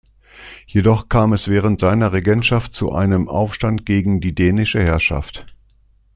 Jedoch 0.65 1.09
kam 1.09 1.31
es 1.31 1.47
während 1.47 1.79
seiner 1.79 2.11
Regentschaft 2.11 2.73
zu 2.73 2.91
einem 2.91 3.29
Aufstand 3.29 3.85
gegen 3.85 4.19
die 4.19 4.33
dänische 4.33 4.81
Herrschaft. 4.81 5.45